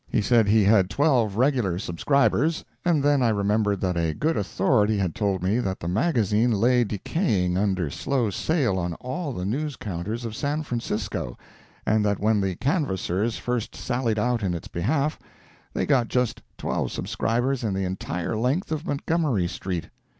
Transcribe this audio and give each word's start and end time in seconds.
He 0.09 0.19
said 0.23 0.47
he 0.47 0.63
had 0.63 0.89
twelve 0.89 1.35
regular 1.35 1.77
subscribers—and 1.77 3.03
then 3.03 3.21
I 3.21 3.29
remembered 3.29 3.81
that 3.81 3.97
a 3.97 4.15
good 4.15 4.35
authority 4.35 4.97
had 4.97 5.13
told 5.13 5.43
me 5.43 5.59
that 5.59 5.79
the 5.79 5.87
magazine 5.87 6.49
lay 6.51 6.83
decaying 6.83 7.55
under 7.55 7.91
slow 7.91 8.31
sale 8.31 8.79
on 8.79 8.95
all 8.95 9.31
the 9.31 9.45
news 9.45 9.75
counters 9.75 10.25
of 10.25 10.35
San 10.35 10.63
Francisco, 10.63 11.37
and 11.85 12.03
that 12.03 12.17
when 12.19 12.41
the 12.41 12.55
canvassars 12.55 13.37
first 13.37 13.75
sallied 13.75 14.17
out 14.17 14.41
in 14.41 14.55
its 14.55 14.67
behalf, 14.67 15.19
they 15.71 15.85
got 15.85 16.07
just 16.07 16.41
twelve 16.57 16.91
subscribers 16.91 17.63
in 17.63 17.75
the 17.75 17.85
entire 17.85 18.35
length 18.35 18.71
of 18.71 18.87
Montgomery 18.87 19.47
street. 19.47 19.89